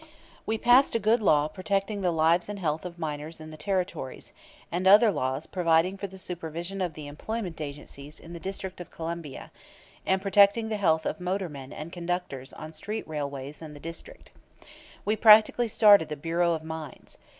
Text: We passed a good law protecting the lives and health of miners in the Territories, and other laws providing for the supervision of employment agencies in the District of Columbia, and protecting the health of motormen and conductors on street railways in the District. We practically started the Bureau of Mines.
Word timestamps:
We 0.47 0.57
passed 0.57 0.95
a 0.95 0.99
good 0.99 1.21
law 1.21 1.47
protecting 1.47 2.01
the 2.01 2.09
lives 2.09 2.49
and 2.49 2.57
health 2.57 2.85
of 2.87 2.97
miners 2.97 3.39
in 3.39 3.51
the 3.51 3.55
Territories, 3.55 4.33
and 4.71 4.87
other 4.87 5.11
laws 5.11 5.45
providing 5.45 5.95
for 5.95 6.07
the 6.07 6.17
supervision 6.17 6.81
of 6.81 6.97
employment 6.97 7.61
agencies 7.61 8.19
in 8.19 8.33
the 8.33 8.39
District 8.39 8.81
of 8.81 8.89
Columbia, 8.89 9.51
and 10.03 10.19
protecting 10.19 10.69
the 10.69 10.77
health 10.77 11.05
of 11.05 11.19
motormen 11.19 11.71
and 11.71 11.91
conductors 11.93 12.51
on 12.53 12.73
street 12.73 13.07
railways 13.07 13.61
in 13.61 13.75
the 13.75 13.79
District. 13.79 14.31
We 15.05 15.15
practically 15.15 15.67
started 15.67 16.09
the 16.09 16.15
Bureau 16.17 16.53
of 16.53 16.63
Mines. 16.63 17.19